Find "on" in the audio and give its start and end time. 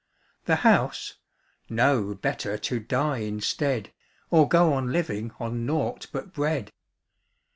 4.73-4.91, 5.39-5.63